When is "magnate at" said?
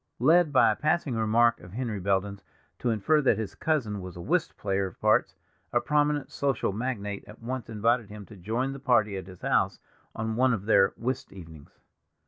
6.73-7.39